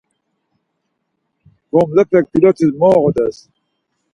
Gomlapek 1.71 2.25
pilot̆is 2.31 2.71
mu 2.79 2.87
oğodes? 2.95 3.37